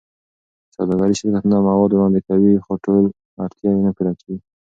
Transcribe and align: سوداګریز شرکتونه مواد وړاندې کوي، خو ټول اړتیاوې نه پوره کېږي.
سوداګریز 0.75 1.17
شرکتونه 1.21 1.57
مواد 1.67 1.91
وړاندې 1.93 2.21
کوي، 2.27 2.53
خو 2.63 2.73
ټول 2.85 3.03
اړتیاوې 3.43 3.81
نه 3.85 3.91
پوره 3.95 4.13
کېږي. 4.21 4.41